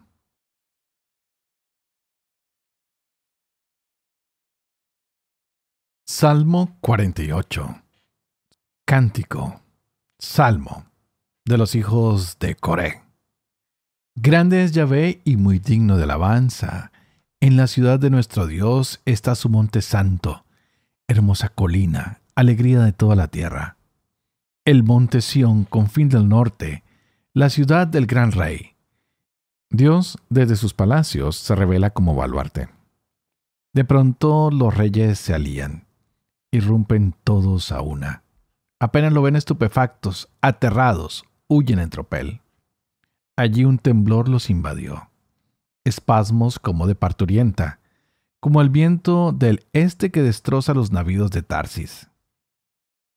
Salmo 6.06 6.78
48 6.82 7.82
Cántico 8.86 9.62
Salmo 10.20 10.86
de 11.46 11.58
los 11.58 11.76
hijos 11.76 12.38
de 12.40 12.56
Coré. 12.56 13.02
Grande 14.16 14.64
es 14.64 14.72
Yahvé 14.74 15.22
y 15.24 15.38
muy 15.38 15.60
digno 15.60 15.98
de 15.98 16.04
alabanza. 16.04 16.92
En 17.40 17.58
la 17.58 17.68
ciudad 17.68 18.00
de 18.00 18.10
nuestro 18.10 18.48
Dios 18.48 19.02
está 19.06 19.36
su 19.36 19.50
monte 19.50 19.82
santo, 19.82 20.46
hermosa 21.08 21.50
colina, 21.50 22.22
alegría 22.36 22.82
de 22.82 22.94
toda 22.94 23.16
la 23.16 23.28
tierra 23.28 23.78
el 24.66 24.84
monte 24.84 25.22
Sión, 25.22 25.68
fin 25.90 26.08
del 26.08 26.30
norte, 26.30 26.84
la 27.34 27.50
ciudad 27.50 27.86
del 27.86 28.06
gran 28.06 28.32
rey. 28.32 28.76
Dios, 29.70 30.18
desde 30.30 30.56
sus 30.56 30.74
palacios, 30.74 31.36
se 31.36 31.56
revela 31.56 31.90
como 31.90 32.16
baluarte. 32.16 32.70
De 33.74 33.84
pronto 33.84 34.52
los 34.52 34.76
reyes 34.76 35.20
se 35.20 35.34
alían, 35.34 35.86
irrumpen 36.54 37.16
todos 37.24 37.72
a 37.72 37.82
una. 37.82 38.24
Apenas 38.80 39.12
lo 39.12 39.24
ven 39.24 39.36
estupefactos, 39.36 40.30
aterrados, 40.40 41.26
huyen 41.48 41.80
en 41.80 41.90
tropel. 41.90 42.42
Allí 43.36 43.66
un 43.66 43.80
temblor 43.80 44.30
los 44.30 44.52
invadió. 44.52 45.10
Espasmos 45.84 46.60
como 46.60 46.86
de 46.86 46.94
parturienta, 46.94 47.80
como 48.40 48.62
el 48.62 48.70
viento 48.70 49.32
del 49.32 49.66
este 49.74 50.12
que 50.12 50.22
destroza 50.22 50.76
los 50.76 50.92
navíos 50.92 51.32
de 51.32 51.42
Tarsis. 51.42 52.10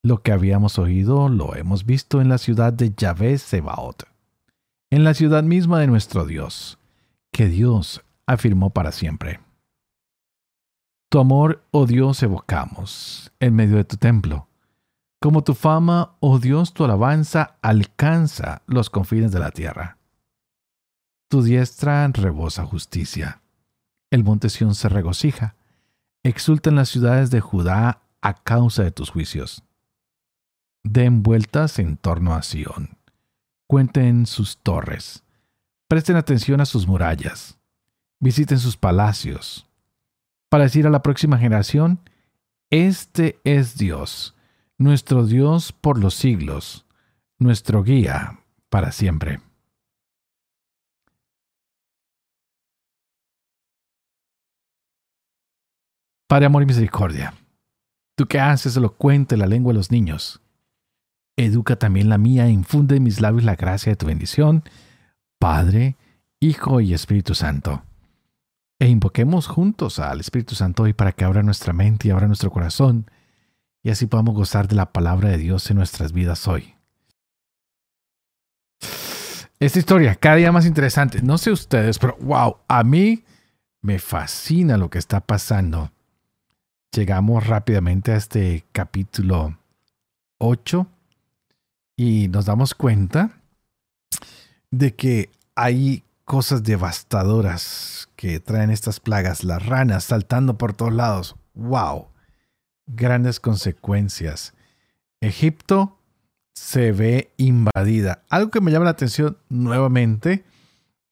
Lo 0.03 0.23
que 0.23 0.33
habíamos 0.33 0.79
oído 0.79 1.29
lo 1.29 1.55
hemos 1.57 1.85
visto 1.85 2.23
en 2.23 2.31
la 2.31 2.39
ciudad 2.39 2.73
de 2.73 2.95
Yahvé 2.97 3.37
Sebaot, 3.37 4.05
en 4.91 5.05
la 5.05 5.13
ciudad 5.13 5.43
misma 5.43 5.79
de 5.81 5.89
nuestro 5.89 6.25
Dios, 6.25 6.79
que 7.33 7.49
Dios 7.49 8.03
afirmó 8.25 8.71
para 8.71 8.93
siempre. 8.93 9.41
Tu 11.09 11.19
amor, 11.19 11.65
oh 11.71 11.87
Dios, 11.87 12.23
evocamos 12.23 13.33
en 13.41 13.55
medio 13.55 13.77
de 13.77 13.85
tu 13.85 13.97
templo. 13.97 14.49
Como 15.21 15.43
tu 15.43 15.55
fama, 15.55 16.17
oh 16.21 16.39
Dios, 16.39 16.75
tu 16.75 16.85
alabanza 16.85 17.57
alcanza 17.63 18.63
los 18.67 18.91
confines 18.91 19.33
de 19.33 19.39
la 19.39 19.51
tierra. 19.51 19.99
Tu 21.29 21.43
diestra 21.43 22.07
rebosa 22.09 22.65
justicia. 22.65 23.41
El 24.11 24.25
monte 24.25 24.49
Sión 24.51 24.75
se 24.75 24.89
regocija. 24.89 25.57
Exultan 26.23 26.75
las 26.75 26.89
ciudades 26.89 27.31
de 27.31 27.41
Judá 27.41 28.03
a 28.21 28.35
causa 28.35 28.83
de 28.83 28.91
tus 28.91 29.11
juicios 29.11 29.63
den 30.93 31.23
vueltas 31.23 31.79
en 31.79 31.97
torno 31.97 32.35
a 32.35 32.43
Sión. 32.43 32.97
Cuenten 33.67 34.27
sus 34.27 34.59
torres. 34.59 35.25
Presten 35.89 36.17
atención 36.17 36.61
a 36.61 36.67
sus 36.67 36.87
murallas. 36.87 37.59
Visiten 38.21 38.59
sus 38.59 38.77
palacios. 38.77 39.66
Para 40.57 40.65
decir 40.65 40.87
a 40.87 40.91
la 40.91 41.03
próxima 41.03 41.37
generación, 41.37 42.01
este 42.71 43.39
es 43.45 43.77
Dios, 43.77 44.35
nuestro 44.79 45.27
Dios 45.27 45.73
por 45.73 45.99
los 45.99 46.15
siglos, 46.15 46.87
nuestro 47.39 47.83
guía 47.83 48.41
para 48.71 48.91
siempre. 48.91 49.43
Padre, 56.27 56.47
amor 56.47 56.63
y 56.63 56.65
misericordia, 56.65 57.35
tú 58.15 58.25
que 58.25 58.41
haces 58.41 58.79
elocuente 58.79 59.37
la 59.37 59.47
lengua 59.47 59.75
de 59.75 59.77
los 59.77 59.91
niños, 59.91 60.41
educa 61.37 61.77
también 61.77 62.09
la 62.09 62.17
mía, 62.17 62.49
infunde 62.49 62.97
en 62.97 63.03
mis 63.03 63.21
labios 63.21 63.45
la 63.45 63.57
gracia 63.57 63.93
de 63.93 63.97
tu 63.97 64.07
bendición, 64.07 64.65
Padre, 65.39 65.97
Hijo 66.41 66.81
y 66.81 66.95
Espíritu 66.95 67.35
Santo. 67.35 67.83
E 68.79 68.89
invoquemos 68.89 69.47
juntos 69.47 69.99
al 69.99 70.21
Espíritu 70.21 70.55
Santo 70.55 70.83
hoy 70.83 70.93
para 70.93 71.13
que 71.13 71.25
abra 71.25 71.43
nuestra 71.43 71.73
mente 71.73 72.09
y 72.09 72.11
abra 72.11 72.27
nuestro 72.27 72.51
corazón, 72.51 73.11
y 73.83 73.91
así 73.91 74.07
podamos 74.07 74.35
gozar 74.35 74.69
de 74.69 74.77
la 74.77 74.93
palabra 74.93 75.31
de 75.31 75.39
Dios 75.39 75.71
en 75.71 75.77
nuestras 75.77 76.13
vidas 76.13 76.47
hoy. 76.47 76.75
Esta 79.59 79.79
historia, 79.79 80.15
cada 80.17 80.37
día 80.37 80.53
más 80.53 80.67
interesante. 80.67 81.23
No 81.23 81.39
sé 81.39 81.51
ustedes, 81.51 81.99
pero 81.99 82.17
wow, 82.21 82.59
a 82.69 82.85
mí 82.85 83.25
me 83.81 83.99
fascina 83.99 84.77
lo 84.77 84.91
que 84.91 84.99
está 84.99 85.21
pasando. 85.21 85.91
Llegamos 86.93 87.47
rápidamente 87.47 88.13
a 88.13 88.17
este 88.17 88.65
capítulo 88.73 89.57
8 90.39 90.87
y 91.97 92.29
nos 92.29 92.45
damos 92.45 92.75
cuenta 92.75 93.41
de 94.71 94.95
que 94.95 95.31
hay 95.55 96.03
cosas 96.25 96.63
devastadoras 96.63 98.06
que 98.17 98.41
traen 98.41 98.71
estas 98.71 99.01
plagas, 99.01 99.45
las 99.45 99.65
ranas 99.65 100.05
saltando 100.05 100.59
por 100.59 100.73
todos 100.73 100.93
lados. 100.93 101.37
¡Wow! 101.55 102.09
Grandes 102.87 103.41
consecuencias. 103.41 104.55
Egipto 105.21 105.99
se 106.55 106.93
ve 106.93 107.33
invadida. 107.37 108.23
Algo 108.31 108.51
que 108.51 108.61
me 108.61 108.73
llama 108.73 108.87
la 108.87 108.93
atención 108.93 109.37
nuevamente, 109.49 110.45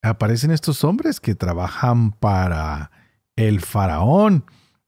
aparecen 0.01 0.51
estos 0.51 0.83
hombres 0.83 1.19
que 1.19 1.35
trabajan 1.35 2.11
para 2.11 2.91
el 3.35 3.61
faraón 3.61 4.45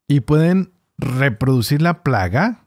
y 0.07 0.21
pueden 0.21 0.71
reproducir 0.97 1.81
la 1.81 2.01
plaga, 2.01 2.65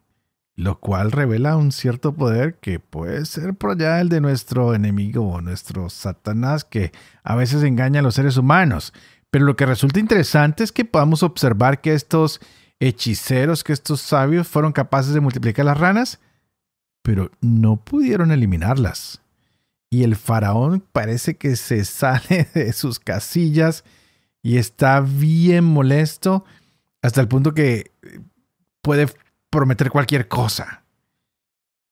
lo 0.55 0.79
cual 0.79 1.11
revela 1.11 1.57
un 1.57 1.73
cierto 1.73 2.15
poder 2.15 2.59
que 2.59 2.79
puede 2.79 3.25
ser 3.25 3.55
por 3.55 3.71
allá 3.71 4.01
el 4.01 4.09
de 4.09 4.21
nuestro 4.21 4.75
enemigo 4.75 5.27
o 5.27 5.41
nuestro 5.41 5.89
Satanás 5.89 6.65
que 6.65 6.93
a 7.25 7.35
veces 7.35 7.63
engaña 7.63 8.01
a 8.01 8.03
los 8.03 8.15
seres 8.15 8.37
humanos. 8.37 8.93
Pero 9.31 9.45
lo 9.45 9.57
que 9.57 9.67
resulta 9.67 10.01
interesante 10.01 10.65
es 10.65 10.73
que 10.73 10.85
podamos 10.85 11.23
observar 11.23 11.81
que 11.81 11.95
estos 11.95 12.41
hechiceros, 12.81 13.63
que 13.63 13.73
estos 13.73 14.01
sabios 14.01 14.49
fueron 14.49 14.73
capaces 14.73 15.15
de 15.15 15.21
multiplicar 15.21 15.65
las 15.65 15.79
ranas, 15.79 16.19
pero 17.03 17.31
no 17.41 17.77
pudieron 17.77 18.33
eliminarlas. 18.33 19.23
Y 19.91 20.05
el 20.05 20.17
faraón 20.17 20.85
parece 20.93 21.37
que 21.37 21.57
se 21.57 21.85
sale 21.85 22.49
de 22.55 22.73
sus 22.73 22.99
casillas 22.99 23.85
y 24.43 24.57
está 24.57 25.01
bien 25.01 25.65
molesto 25.65 26.45
hasta 27.03 27.21
el 27.21 27.29
punto 27.29 27.55
que 27.55 27.93
puede 28.83 29.07
prometer 29.51 29.91
cualquier 29.91 30.29
cosa. 30.29 30.85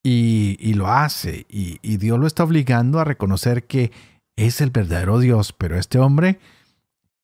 Y, 0.02 0.72
lo 0.72 0.86
hace. 0.86 1.44
Y, 1.50 1.80
y 1.82 1.98
Dios 1.98 2.18
lo 2.18 2.26
está 2.26 2.44
obligando 2.44 2.98
a 2.98 3.04
reconocer 3.04 3.66
que 3.66 3.92
es 4.36 4.62
el 4.62 4.70
verdadero 4.70 5.18
Dios. 5.18 5.52
Pero 5.52 5.76
este 5.76 5.98
hombre 5.98 6.38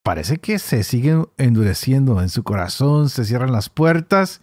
parece 0.04 0.38
que 0.38 0.60
se 0.60 0.84
sigue 0.84 1.20
endureciendo 1.38 2.22
en 2.22 2.28
su 2.28 2.44
corazón, 2.44 3.08
se 3.08 3.24
cierran 3.24 3.50
las 3.50 3.68
puertas 3.68 4.40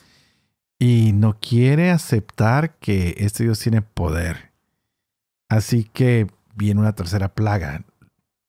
y 0.77 1.13
no 1.13 1.37
quiere 1.39 1.91
aceptar 1.91 2.75
que 2.79 3.15
este 3.19 3.43
Dios 3.43 3.59
tiene 3.59 3.81
poder. 3.81 4.51
Así 5.47 5.85
que 5.85 6.27
viene 6.55 6.81
una 6.81 6.95
tercera 6.95 7.33
plaga, 7.33 7.85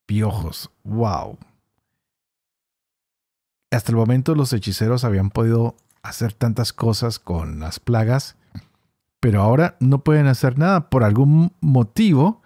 piojos. 0.07 0.71
¡Wow! 0.83 1.38
hasta 3.73 3.90
el 3.90 3.97
momento 3.97 4.35
los 4.35 4.52
hechiceros 4.52 5.04
habían 5.04 5.31
podido 5.31 5.76
hacer 6.02 6.33
tantas 6.33 6.73
cosas 6.73 7.19
con 7.19 7.61
las 7.61 7.81
plagas, 7.81 8.37
pero 9.21 9.40
ahora 9.40 9.76
no 9.81 10.04
pueden 10.04 10.26
hacer 10.26 10.59
nada. 10.59 10.90
Por 10.90 11.04
algún 11.04 11.52
motivo 11.61 12.42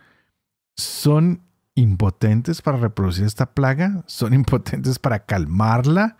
son 0.76 1.42
impotentes 1.76 2.62
para 2.62 2.78
reproducir 2.78 3.24
esta 3.24 3.54
plaga, 3.54 4.02
son 4.06 4.34
impotentes 4.34 4.98
para 4.98 5.24
calmarla 5.24 6.16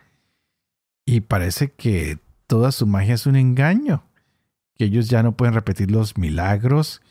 y 1.05 1.23
parece 1.23 1.73
que 1.73 2.21
toda 2.47 2.71
su 2.71 2.87
magia 2.87 3.15
es 3.15 3.27
un 3.27 3.35
engaño, 3.35 4.05
que 4.77 4.85
ellos 4.85 5.09
ya 5.09 5.25
no 5.25 5.37
pueden 5.37 5.55
repetir 5.55 5.91
los 5.91 6.17
milagros 6.17 7.03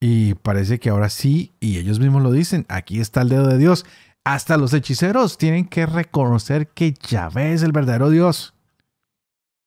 y 0.00 0.34
parece 0.34 0.80
que 0.80 0.90
ahora 0.90 1.10
sí, 1.10 1.52
y 1.60 1.78
ellos 1.78 2.00
mismos 2.00 2.22
lo 2.22 2.32
dicen, 2.32 2.66
aquí 2.68 3.00
está 3.00 3.22
el 3.22 3.28
dedo 3.28 3.46
de 3.46 3.58
Dios. 3.58 3.86
Hasta 4.24 4.56
los 4.56 4.72
hechiceros 4.72 5.38
tienen 5.38 5.66
que 5.66 5.86
reconocer 5.86 6.68
que 6.68 6.94
Yahvé 7.08 7.52
es 7.52 7.62
el 7.62 7.70
verdadero 7.70 8.10
Dios. 8.10 8.54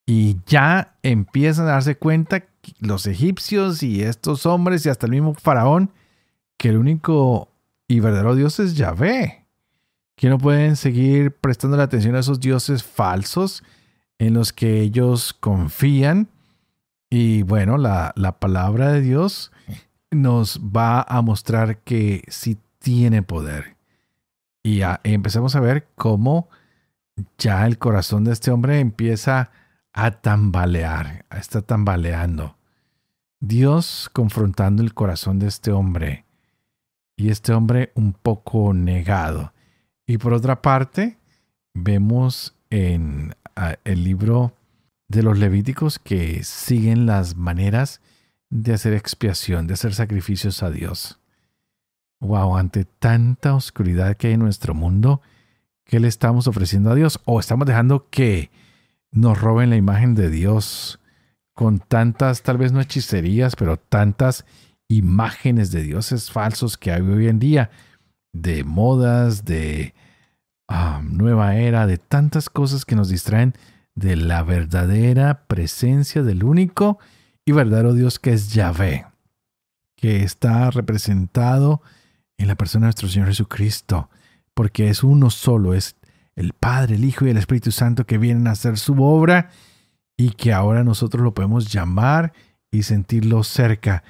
Y 0.06 0.38
ya 0.46 0.98
empiezan 1.04 1.68
a 1.68 1.72
darse 1.72 1.98
cuenta 1.98 2.44
los 2.80 3.08
egipcios 3.08 3.82
y 3.82 4.04
estos 4.04 4.46
hombres 4.46 4.86
y 4.86 4.90
hasta 4.90 5.06
el 5.06 5.14
mismo 5.14 5.36
faraón 5.36 5.92
que 6.58 6.70
el 6.70 6.78
único 6.78 7.55
y 7.88 8.00
verdadero 8.00 8.36
Dios 8.36 8.60
es 8.60 8.76
Yahvé. 8.76 9.46
Que 10.16 10.30
no 10.30 10.38
pueden 10.38 10.78
seguir 10.78 11.32
prestando 11.32 11.76
la 11.76 11.84
atención 11.84 12.16
a 12.16 12.20
esos 12.20 12.40
dioses 12.40 12.84
falsos 12.84 13.64
en 14.18 14.34
los 14.34 14.54
que 14.54 14.80
ellos 14.80 15.34
confían. 15.34 16.30
Y 17.10 17.44
bueno, 17.44 17.78
la, 17.78 18.14
la 18.16 18.40
palabra 18.40 18.92
de 18.92 19.02
Dios 19.02 19.52
nos 20.12 20.60
va 20.60 21.02
a 21.02 21.22
mostrar 21.22 21.80
que 21.80 22.24
sí 22.30 22.58
tiene 22.80 23.24
poder 23.24 23.76
y 24.66 24.82
empezamos 25.04 25.56
a 25.56 25.60
ver 25.60 25.90
cómo 25.94 26.50
ya 27.38 27.68
el 27.68 27.78
corazón 27.78 28.24
de 28.24 28.34
este 28.34 28.50
hombre 28.50 28.80
empieza 28.80 29.52
a 29.94 30.10
tambalear, 30.10 31.24
está 31.30 31.62
tambaleando. 31.62 32.58
Dios 33.40 34.10
confrontando 34.12 34.82
el 34.82 34.96
corazón 34.96 35.38
de 35.38 35.46
este 35.50 35.72
hombre 35.72 36.25
y 37.16 37.30
este 37.30 37.54
hombre 37.54 37.92
un 37.96 38.14
poco 38.14 38.74
negado. 38.74 39.54
Y 40.06 40.18
por 40.18 40.34
otra 40.34 40.62
parte, 40.62 41.18
vemos 41.74 42.56
en 42.70 43.36
el 43.84 44.04
libro 44.04 44.54
de 45.08 45.24
los 45.24 45.38
Levíticos 45.38 46.00
que 46.00 46.44
siguen 46.44 47.06
las 47.06 47.36
maneras 47.36 48.02
de 48.50 48.74
hacer 48.74 48.94
expiación, 48.94 49.68
de 49.68 49.74
hacer 49.76 49.94
sacrificios 49.94 50.64
a 50.64 50.70
Dios. 50.70 51.20
Wow, 52.20 52.58
ante 52.58 52.86
tanta 52.86 53.54
oscuridad 53.54 54.18
que 54.18 54.28
hay 54.28 54.34
en 54.34 54.40
nuestro 54.40 54.74
mundo, 54.74 55.22
¿qué 55.84 56.00
le 56.00 56.08
estamos 56.08 56.48
ofreciendo 56.48 56.92
a 56.92 56.96
Dios? 56.96 57.20
¿O 57.26 57.40
estamos 57.40 57.68
dejando 57.68 58.10
que 58.10 58.52
nos 59.12 59.40
roben 59.40 59.70
la 59.70 59.76
imagen 59.76 60.16
de 60.16 60.30
Dios 60.30 61.00
con 61.54 61.80
tantas, 61.80 62.42
tal 62.44 62.58
vez 62.58 62.72
no 62.74 62.82
hechicerías, 62.82 63.56
pero 63.56 63.78
tantas 63.78 64.46
imágenes 64.88 65.72
de 65.72 65.84
dioses 65.84 66.32
falsos 66.32 66.78
que 66.78 66.92
hay 66.92 67.02
hoy 67.02 67.28
en 67.28 67.40
día, 67.40 67.72
de 68.34 68.64
modas, 68.64 69.46
de 69.46 69.94
ah, 70.68 71.02
nueva 71.04 71.56
era, 71.56 71.88
de 71.88 71.98
tantas 71.98 72.50
cosas 72.50 72.86
que 72.86 72.96
nos 72.96 73.10
distraen 73.10 73.54
de 73.96 74.16
la 74.16 74.44
verdadera 74.44 75.46
presencia 75.48 76.22
del 76.22 76.44
único 76.44 77.00
y 77.46 77.54
verdadero 77.54 77.94
Dios 77.94 78.20
que 78.20 78.34
es 78.34 78.54
Yahvé, 78.54 79.06
que 79.96 80.24
está 80.24 80.70
representado 80.72 81.82
en 82.38 82.48
la 82.48 82.56
persona 82.56 82.86
de 82.86 82.88
nuestro 82.88 83.08
Señor 83.08 83.30
Jesucristo, 83.30 84.10
porque 84.54 84.90
es 84.90 85.04
uno 85.04 85.30
solo, 85.30 85.74
es 85.74 85.96
el 86.36 86.54
Padre, 86.54 86.96
el 86.96 87.06
Hijo 87.06 87.26
y 87.26 87.30
el 87.30 87.38
Espíritu 87.38 87.72
Santo 87.72 88.06
que 88.06 88.18
vienen 88.18 88.48
a 88.48 88.52
hacer 88.52 88.78
su 88.78 89.02
obra 89.02 89.50
y 90.18 90.32
que 90.32 90.54
ahora 90.54 90.84
nosotros 90.84 91.24
lo 91.24 91.34
podemos 91.34 91.72
llamar 91.72 92.34
y 92.72 92.84
sentirlo 92.84 93.44
cerca. 93.44 94.04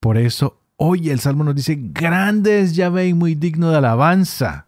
Por 0.00 0.18
eso 0.18 0.60
hoy 0.76 1.10
el 1.10 1.20
Salmo 1.20 1.44
nos 1.44 1.54
dice, 1.54 1.76
grande 1.78 2.60
es 2.60 2.74
Yahvé 2.74 3.08
y 3.08 3.14
muy 3.14 3.34
digno 3.34 3.70
de 3.70 3.78
alabanza. 3.78 4.66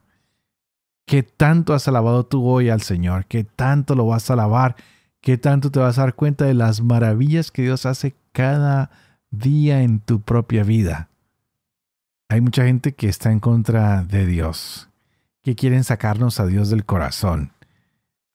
¿Qué 1.07 1.23
tanto 1.23 1.75
has 1.75 1.89
alabado 1.89 2.27
tú 2.27 2.47
hoy 2.47 2.69
al 2.69 2.83
Señor? 2.83 3.27
¿Qué 3.27 3.45
tanto 3.45 3.95
lo 3.95 4.07
vas 4.07 4.31
a 4.31 4.35
alabar? 4.35 4.77
¿Qué 5.21 5.39
tanto 5.39 5.71
te 5.71 5.81
vas 5.81 5.99
a 5.99 6.03
dar 6.03 6.15
cuenta 6.15 6.45
de 6.45 6.55
las 6.55 6.83
maravillas 6.83 7.51
que 7.51 7.63
Dios 7.63 7.85
hace 7.85 8.15
cada 8.33 8.91
día 9.31 9.83
en 9.83 10.01
tu 10.01 10.21
propia 10.21 10.63
vida? 10.63 11.09
Hay 12.29 12.41
mucha 12.41 12.65
gente 12.65 12.95
que 12.95 13.09
está 13.09 13.33
en 13.33 13.41
contra 13.41 14.05
de 14.05 14.25
Dios, 14.25 14.89
que 15.43 15.57
quieren 15.57 15.83
sacarnos 15.83 16.39
a 16.39 16.47
Dios 16.47 16.71
del 16.71 16.85
corazón. 16.85 17.53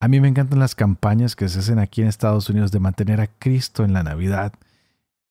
A 0.01 0.09
mí 0.09 0.19
me 0.19 0.27
encantan 0.27 0.59
las 0.59 0.75
campañas 0.75 1.35
que 1.35 1.47
se 1.47 1.59
hacen 1.59 1.79
aquí 1.79 2.01
en 2.01 2.09
Estados 2.09 2.49
Unidos 2.49 2.71
de 2.71 2.81
mantener 2.81 3.21
a 3.21 3.27
Cristo 3.27 3.85
en 3.85 3.93
la 3.93 4.03
Navidad. 4.03 4.53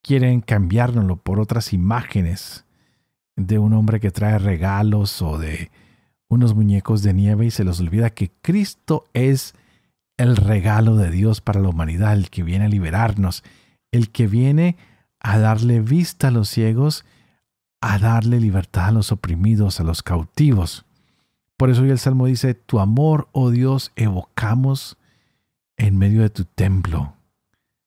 Quieren 0.04 0.40
cambiárnoslo 0.42 1.16
por 1.16 1.40
otras 1.40 1.72
imágenes 1.72 2.64
de 3.36 3.58
un 3.58 3.72
hombre 3.72 3.98
que 3.98 4.10
trae 4.12 4.38
regalos 4.38 5.20
o 5.22 5.38
de 5.38 5.72
unos 6.28 6.54
muñecos 6.54 7.02
de 7.02 7.14
nieve 7.14 7.46
y 7.46 7.50
se 7.50 7.64
les 7.64 7.80
olvida 7.80 8.10
que 8.10 8.30
Cristo 8.42 9.06
es 9.14 9.54
el 10.16 10.36
regalo 10.36 10.96
de 10.96 11.10
Dios 11.10 11.40
para 11.40 11.60
la 11.60 11.70
humanidad, 11.70 12.12
el 12.12 12.30
que 12.30 12.42
viene 12.42 12.66
a 12.66 12.68
liberarnos, 12.68 13.42
el 13.90 14.10
que 14.10 14.28
viene 14.28 14.76
a 15.20 15.38
darle 15.38 15.80
vista 15.80 16.28
a 16.28 16.30
los 16.30 16.48
ciegos 16.48 17.04
a 17.86 17.98
darle 17.98 18.40
libertad 18.40 18.86
a 18.86 18.92
los 18.92 19.12
oprimidos, 19.12 19.78
a 19.78 19.84
los 19.84 20.02
cautivos. 20.02 20.86
Por 21.58 21.68
eso 21.68 21.82
hoy 21.82 21.90
el 21.90 21.98
Salmo 21.98 22.24
dice, 22.24 22.54
tu 22.54 22.80
amor, 22.80 23.28
oh 23.32 23.50
Dios, 23.50 23.92
evocamos 23.94 24.96
en 25.76 25.98
medio 25.98 26.22
de 26.22 26.30
tu 26.30 26.46
templo. 26.46 27.12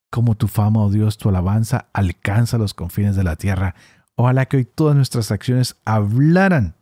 Como 0.10 0.36
tu 0.36 0.48
fama, 0.48 0.82
oh 0.82 0.89
Dios, 0.89 1.17
tu 1.17 1.30
alabanza 1.30 1.89
alcanza 1.93 2.58
los 2.58 2.74
confines 2.74 3.15
de 3.15 3.24
la 3.24 3.36
tierra. 3.36 3.76
Ojalá 4.15 4.46
que 4.46 4.58
hoy 4.58 4.65
todas 4.65 4.96
nuestras 4.96 5.32
acciones 5.32 5.76
hablaran 5.86 6.76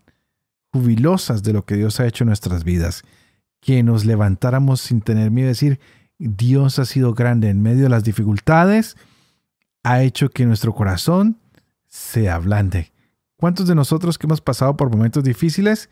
jubilosas 0.72 1.44
de 1.44 1.54
lo 1.54 1.66
que 1.66 1.76
Dios 1.76 2.00
ha 2.00 2.06
hecho 2.06 2.24
en 2.24 2.28
nuestras 2.28 2.64
vidas. 2.64 3.04
Que 3.62 3.82
nos 3.84 4.06
levantáramos 4.06 4.82
sin 4.82 5.02
tener 5.02 5.32
miedo 5.32 5.48
a 5.48 5.50
decir, 5.50 5.80
Dios 6.18 6.80
ha 6.80 6.86
sido 6.86 7.14
grande 7.14 7.50
en 7.50 7.62
medio 7.62 7.84
de 7.84 7.90
las 7.90 8.04
dificultades, 8.04 8.96
ha 9.84 10.02
hecho 10.02 10.30
que 10.30 10.46
nuestro 10.46 10.74
corazón 10.74 11.38
sea 11.88 12.38
blande. 12.40 12.92
¿Cuántos 13.38 13.68
de 13.68 13.76
nosotros 13.76 14.18
que 14.18 14.28
hemos 14.28 14.42
pasado 14.42 14.78
por 14.78 14.90
momentos 14.90 15.24
difíciles 15.24 15.90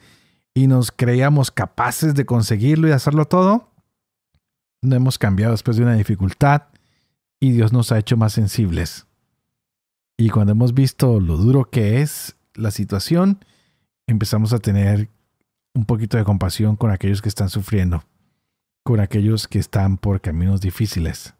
y 0.54 0.68
nos 0.68 0.92
creíamos 0.92 1.52
capaces 1.52 2.14
de 2.14 2.26
conseguirlo 2.26 2.88
y 2.88 2.92
hacerlo 2.92 3.26
todo, 3.26 3.70
no 4.82 4.96
hemos 4.96 5.18
cambiado 5.18 5.52
después 5.52 5.78
de 5.78 5.84
una 5.84 5.96
dificultad 5.96 6.64
y 7.44 7.52
Dios 7.52 7.74
nos 7.74 7.92
ha 7.92 8.00
hecho 8.00 8.16
más 8.16 8.32
sensibles? 8.32 9.06
Y 10.16 10.30
cuando 10.30 10.54
hemos 10.54 10.74
visto 10.74 11.20
lo 11.20 11.36
duro 11.36 11.70
que 11.70 12.00
es 12.00 12.38
la 12.54 12.72
situación, 12.72 13.44
empezamos 14.08 14.54
a 14.54 14.60
tener 14.60 15.10
un 15.74 15.84
poquito 15.84 16.16
de 16.16 16.24
compasión 16.24 16.78
con 16.78 16.90
aquellos 16.90 17.22
que 17.22 17.28
están 17.28 17.50
sufriendo, 17.50 18.06
con 18.84 19.02
aquellos 19.02 19.50
que 19.50 19.60
están 19.60 19.98
por 19.98 20.22
caminos 20.22 20.62
difíciles. 20.62 21.34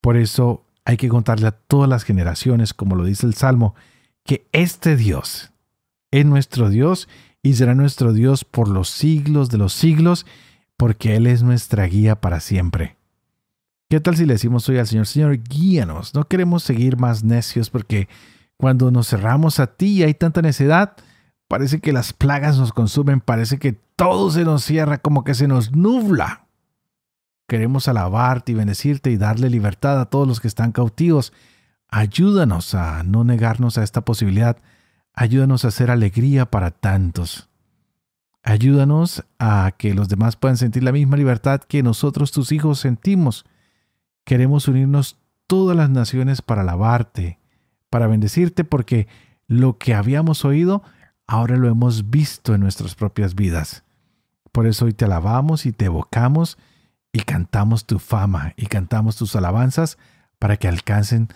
Por 0.00 0.16
eso 0.16 0.64
hay 0.84 0.96
que 0.96 1.08
contarle 1.08 1.46
a 1.46 1.52
todas 1.52 1.88
las 1.88 2.02
generaciones, 2.02 2.74
como 2.74 2.96
lo 2.96 3.04
dice 3.04 3.26
el 3.26 3.34
Salmo, 3.34 3.76
que 4.24 4.48
este 4.50 4.96
Dios 4.96 5.52
es 6.10 6.26
nuestro 6.26 6.68
Dios 6.68 7.08
y 7.44 7.54
será 7.54 7.76
nuestro 7.76 8.12
Dios 8.12 8.44
por 8.44 8.66
los 8.66 8.90
siglos 8.90 9.50
de 9.50 9.58
los 9.58 9.72
siglos, 9.72 10.26
porque 10.76 11.14
Él 11.14 11.28
es 11.28 11.44
nuestra 11.44 11.86
guía 11.86 12.20
para 12.20 12.40
siempre. 12.40 12.95
¿Qué 13.88 14.00
tal 14.00 14.16
si 14.16 14.26
le 14.26 14.32
decimos 14.32 14.68
hoy 14.68 14.78
al 14.78 14.88
Señor, 14.88 15.06
Señor, 15.06 15.38
guíanos? 15.38 16.12
No 16.12 16.26
queremos 16.26 16.64
seguir 16.64 16.96
más 16.96 17.22
necios 17.22 17.70
porque 17.70 18.08
cuando 18.56 18.90
nos 18.90 19.08
cerramos 19.08 19.60
a 19.60 19.68
ti 19.68 19.98
y 19.98 20.02
hay 20.02 20.14
tanta 20.14 20.42
necedad, 20.42 20.96
parece 21.46 21.80
que 21.80 21.92
las 21.92 22.12
plagas 22.12 22.58
nos 22.58 22.72
consumen, 22.72 23.20
parece 23.20 23.58
que 23.58 23.74
todo 23.94 24.32
se 24.32 24.44
nos 24.44 24.64
cierra, 24.64 24.98
como 24.98 25.22
que 25.22 25.34
se 25.34 25.46
nos 25.46 25.70
nubla. 25.70 26.46
Queremos 27.46 27.86
alabarte 27.86 28.50
y 28.50 28.54
bendecirte 28.56 29.12
y 29.12 29.16
darle 29.16 29.50
libertad 29.50 30.00
a 30.00 30.06
todos 30.06 30.26
los 30.26 30.40
que 30.40 30.48
están 30.48 30.72
cautivos. 30.72 31.32
Ayúdanos 31.88 32.74
a 32.74 33.04
no 33.04 33.22
negarnos 33.22 33.78
a 33.78 33.84
esta 33.84 34.04
posibilidad. 34.04 34.56
Ayúdanos 35.14 35.64
a 35.64 35.68
hacer 35.68 35.92
alegría 35.92 36.50
para 36.50 36.72
tantos. 36.72 37.48
Ayúdanos 38.42 39.24
a 39.38 39.72
que 39.78 39.94
los 39.94 40.08
demás 40.08 40.34
puedan 40.34 40.56
sentir 40.56 40.82
la 40.82 40.90
misma 40.90 41.16
libertad 41.16 41.60
que 41.60 41.84
nosotros, 41.84 42.32
tus 42.32 42.50
hijos, 42.50 42.80
sentimos. 42.80 43.46
Queremos 44.26 44.66
unirnos 44.66 45.18
todas 45.46 45.76
las 45.76 45.88
naciones 45.88 46.42
para 46.42 46.62
alabarte, 46.62 47.38
para 47.90 48.08
bendecirte, 48.08 48.64
porque 48.64 49.06
lo 49.46 49.78
que 49.78 49.94
habíamos 49.94 50.44
oído, 50.44 50.82
ahora 51.28 51.56
lo 51.56 51.68
hemos 51.68 52.10
visto 52.10 52.52
en 52.52 52.60
nuestras 52.60 52.96
propias 52.96 53.36
vidas. 53.36 53.84
Por 54.50 54.66
eso 54.66 54.86
hoy 54.86 54.94
te 54.94 55.04
alabamos 55.04 55.64
y 55.64 55.70
te 55.70 55.84
evocamos 55.84 56.58
y 57.12 57.20
cantamos 57.20 57.86
tu 57.86 58.00
fama 58.00 58.52
y 58.56 58.66
cantamos 58.66 59.14
tus 59.14 59.36
alabanzas 59.36 59.96
para 60.40 60.56
que 60.56 60.66
alcancen 60.66 61.28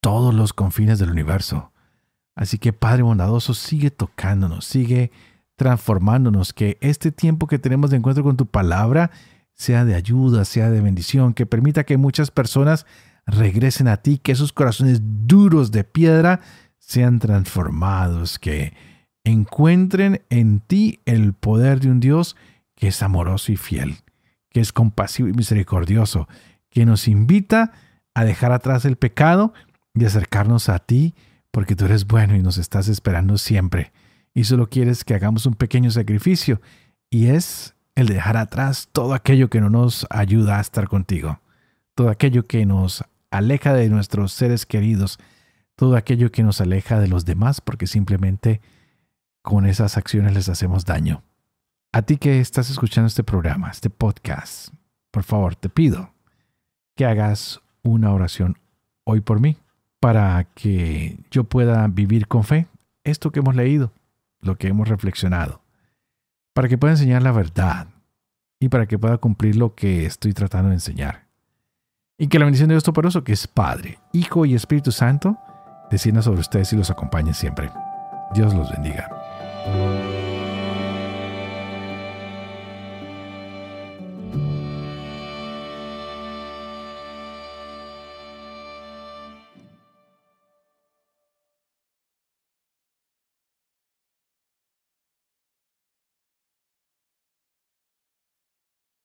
todos 0.00 0.32
los 0.32 0.52
confines 0.52 1.00
del 1.00 1.10
universo. 1.10 1.72
Así 2.36 2.58
que 2.58 2.72
Padre 2.72 3.02
bondadoso, 3.02 3.52
sigue 3.52 3.90
tocándonos, 3.90 4.64
sigue 4.64 5.10
transformándonos, 5.56 6.52
que 6.52 6.78
este 6.80 7.10
tiempo 7.10 7.48
que 7.48 7.58
tenemos 7.58 7.90
de 7.90 7.96
encuentro 7.96 8.22
con 8.22 8.36
tu 8.36 8.46
palabra 8.46 9.10
sea 9.54 9.84
de 9.84 9.94
ayuda, 9.94 10.44
sea 10.44 10.70
de 10.70 10.80
bendición, 10.80 11.34
que 11.34 11.46
permita 11.46 11.84
que 11.84 11.96
muchas 11.96 12.30
personas 12.30 12.86
regresen 13.26 13.88
a 13.88 13.98
ti, 13.98 14.18
que 14.18 14.32
esos 14.32 14.52
corazones 14.52 15.00
duros 15.02 15.70
de 15.70 15.84
piedra 15.84 16.40
sean 16.78 17.18
transformados, 17.18 18.38
que 18.38 18.74
encuentren 19.24 20.22
en 20.30 20.60
ti 20.60 21.00
el 21.04 21.32
poder 21.32 21.80
de 21.80 21.90
un 21.90 22.00
Dios 22.00 22.36
que 22.74 22.88
es 22.88 23.02
amoroso 23.02 23.52
y 23.52 23.56
fiel, 23.56 23.98
que 24.50 24.60
es 24.60 24.72
compasivo 24.72 25.28
y 25.28 25.32
misericordioso, 25.32 26.28
que 26.68 26.84
nos 26.84 27.06
invita 27.06 27.72
a 28.14 28.24
dejar 28.24 28.52
atrás 28.52 28.84
el 28.84 28.96
pecado 28.96 29.52
y 29.94 30.04
acercarnos 30.04 30.68
a 30.68 30.80
ti, 30.80 31.14
porque 31.50 31.76
tú 31.76 31.84
eres 31.84 32.06
bueno 32.06 32.34
y 32.34 32.42
nos 32.42 32.58
estás 32.58 32.88
esperando 32.88 33.38
siempre. 33.38 33.92
Y 34.34 34.44
solo 34.44 34.68
quieres 34.68 35.04
que 35.04 35.14
hagamos 35.14 35.46
un 35.46 35.54
pequeño 35.54 35.90
sacrificio, 35.90 36.60
y 37.10 37.26
es 37.26 37.74
el 37.94 38.06
dejar 38.06 38.36
atrás 38.36 38.88
todo 38.92 39.14
aquello 39.14 39.50
que 39.50 39.60
no 39.60 39.70
nos 39.70 40.06
ayuda 40.10 40.58
a 40.58 40.60
estar 40.60 40.88
contigo, 40.88 41.40
todo 41.94 42.08
aquello 42.08 42.46
que 42.46 42.64
nos 42.64 43.04
aleja 43.30 43.74
de 43.74 43.88
nuestros 43.88 44.32
seres 44.32 44.66
queridos, 44.66 45.18
todo 45.76 45.96
aquello 45.96 46.30
que 46.30 46.42
nos 46.42 46.60
aleja 46.60 47.00
de 47.00 47.08
los 47.08 47.24
demás, 47.24 47.60
porque 47.60 47.86
simplemente 47.86 48.60
con 49.42 49.66
esas 49.66 49.96
acciones 49.96 50.34
les 50.34 50.48
hacemos 50.48 50.84
daño. 50.84 51.22
A 51.92 52.02
ti 52.02 52.16
que 52.16 52.40
estás 52.40 52.70
escuchando 52.70 53.08
este 53.08 53.24
programa, 53.24 53.70
este 53.70 53.90
podcast, 53.90 54.72
por 55.10 55.24
favor, 55.24 55.56
te 55.56 55.68
pido 55.68 56.14
que 56.96 57.04
hagas 57.04 57.60
una 57.82 58.12
oración 58.12 58.58
hoy 59.04 59.20
por 59.20 59.40
mí, 59.40 59.56
para 60.00 60.44
que 60.54 61.18
yo 61.30 61.44
pueda 61.44 61.86
vivir 61.86 62.26
con 62.26 62.42
fe 62.42 62.66
esto 63.04 63.30
que 63.30 63.38
hemos 63.38 63.54
leído, 63.54 63.92
lo 64.40 64.56
que 64.56 64.68
hemos 64.68 64.88
reflexionado 64.88 65.61
para 66.52 66.68
que 66.68 66.78
pueda 66.78 66.94
enseñar 66.94 67.22
la 67.22 67.32
verdad 67.32 67.88
y 68.60 68.68
para 68.68 68.86
que 68.86 68.98
pueda 68.98 69.18
cumplir 69.18 69.56
lo 69.56 69.74
que 69.74 70.06
estoy 70.06 70.32
tratando 70.32 70.68
de 70.68 70.76
enseñar. 70.76 71.26
Y 72.18 72.28
que 72.28 72.38
la 72.38 72.44
bendición 72.44 72.68
de 72.68 72.74
Dios 72.74 72.84
Todopoderoso, 72.84 73.24
que 73.24 73.32
es 73.32 73.46
Padre, 73.46 73.98
Hijo 74.12 74.46
y 74.46 74.54
Espíritu 74.54 74.92
Santo, 74.92 75.38
descienda 75.90 76.22
sobre 76.22 76.40
ustedes 76.40 76.72
y 76.72 76.76
los 76.76 76.90
acompañe 76.90 77.34
siempre. 77.34 77.70
Dios 78.34 78.54
los 78.54 78.70
bendiga. 78.70 79.08